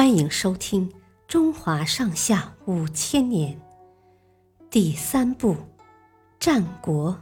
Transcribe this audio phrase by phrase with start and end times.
[0.00, 0.88] 欢迎收听
[1.28, 3.54] 《中华上下五千年》
[4.70, 5.52] 第三部
[6.38, 7.12] 《战国》。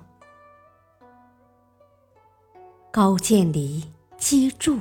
[2.93, 3.83] 高渐离
[4.17, 4.79] 击筑。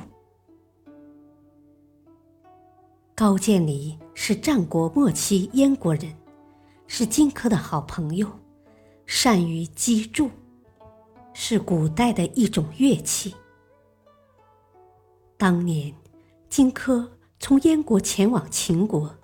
[3.16, 6.16] 高渐离是战国末期燕国人，
[6.86, 8.30] 是荆轲的好朋友，
[9.06, 10.30] 善于击筑，
[11.34, 13.34] 是古代的一种乐器。
[15.36, 15.92] 当年，
[16.48, 17.04] 荆轲。
[17.40, 19.16] 从燕国前往秦国，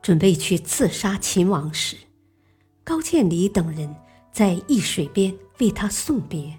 [0.00, 1.96] 准备去刺杀秦王时，
[2.84, 3.94] 高渐离等人
[4.32, 6.58] 在易水边为他送别。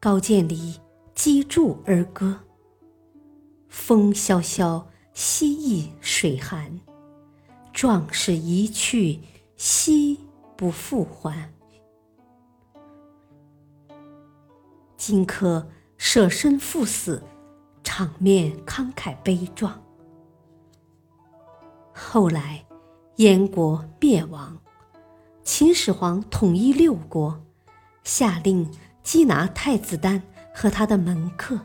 [0.00, 0.78] 高渐离
[1.14, 2.40] 击筑而歌
[3.70, 6.80] ：“风萧萧兮易水寒，
[7.72, 9.20] 壮士一去
[9.56, 10.18] 兮
[10.56, 11.54] 不复还。”
[14.98, 15.64] 荆轲
[15.96, 17.22] 舍身赴死。
[17.96, 19.80] 场面慷慨悲壮。
[21.92, 22.66] 后来，
[23.18, 24.58] 燕国灭亡，
[25.44, 27.40] 秦始皇统一六国，
[28.02, 28.68] 下令
[29.04, 30.20] 缉拿太子丹
[30.52, 31.60] 和他的门客。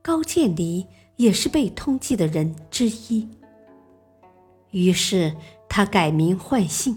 [0.00, 3.28] 高渐离也是被通缉的人之一。
[4.70, 5.34] 于是
[5.68, 6.96] 他改名换姓，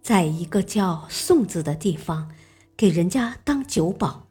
[0.00, 2.30] 在一个叫宋子的地方，
[2.74, 4.26] 给人家当酒保。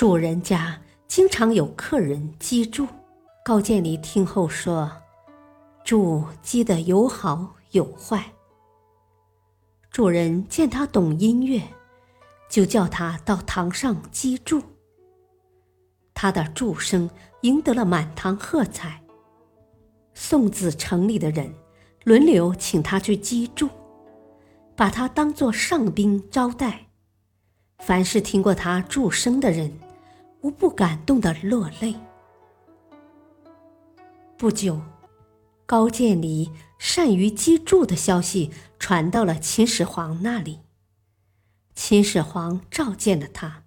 [0.00, 2.88] 主人家经常有客人击筑，
[3.44, 4.90] 高渐离听后说
[5.84, 8.32] ：“筑击的有好有坏。”
[9.92, 11.62] 主人见他懂音乐，
[12.48, 14.62] 就叫他到堂上击筑。
[16.14, 17.10] 他的筑声
[17.42, 19.02] 赢得了满堂喝彩。
[20.14, 21.52] 宋子城里的人
[22.04, 23.68] 轮流请他去击筑，
[24.74, 26.86] 把他当作上宾招待。
[27.80, 29.70] 凡是听过他祝声的人，
[30.42, 31.94] 无不感动的落泪。
[34.36, 34.80] 不久，
[35.66, 40.60] 高渐离善于击筑的消息传到了秦始皇那里。
[41.74, 43.64] 秦始皇召见了他。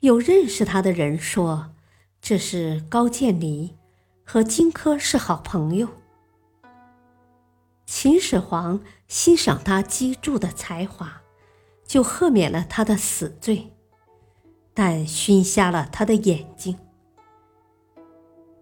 [0.00, 1.74] 有认识他的人说
[2.20, 3.76] ：“这是高渐离，
[4.24, 5.88] 和荆轲是好朋友。”
[7.86, 11.22] 秦始皇欣赏他击筑的才华。
[11.86, 13.72] 就赦免了他的死罪，
[14.76, 16.76] 但熏瞎了他的眼睛。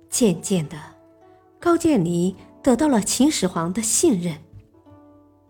[0.08, 0.78] 渐渐的，
[1.58, 4.38] 高渐离得到了秦始皇的信任，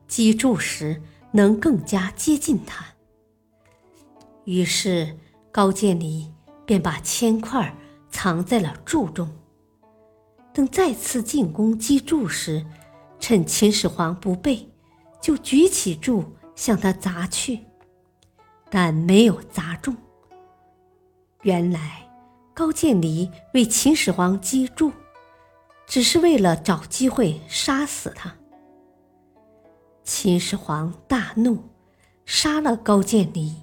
[0.08, 1.02] 击筑时
[1.32, 2.86] 能更加接近他。
[4.44, 5.18] 于是，
[5.52, 6.32] 高渐离
[6.64, 7.76] 便把铅块
[8.10, 9.30] 藏在了柱中，
[10.54, 12.64] 等再次进攻击筑时，
[13.20, 14.66] 趁秦始皇不备，
[15.20, 16.24] 就举起柱。
[16.56, 17.58] 向他砸去，
[18.70, 19.96] 但没有砸中。
[21.44, 22.10] 原来
[22.52, 24.90] 高渐离为秦始皇击筑，
[25.86, 28.34] 只是为了找机会杀死他。
[30.02, 31.58] 秦始皇大怒，
[32.24, 33.54] 杀了高渐离。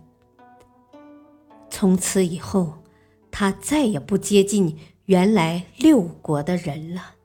[1.69, 2.83] 从此以后，
[3.31, 7.15] 他再也不接近原来六国的人了。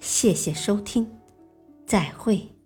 [0.00, 1.18] 谢谢收听。
[1.86, 2.57] 再会。